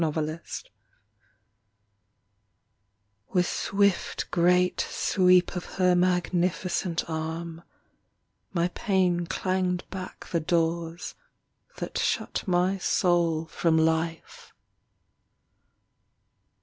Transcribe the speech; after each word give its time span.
RELEASE 0.03 0.63
With 3.33 3.45
swift 3.45 4.31
Great 4.31 4.81
sweep 4.89 5.55
of 5.55 5.65
her 5.77 5.93
Magnificent 5.93 7.07
arm 7.07 7.61
my 8.51 8.69
pain 8.69 9.27
Clanged 9.27 9.87
back 9.91 10.25
the 10.31 10.39
doors 10.39 11.13
that 11.77 11.99
shut 11.99 12.47
my 12.47 12.79
soul 12.79 13.45
From 13.45 13.77
life. 13.77 14.51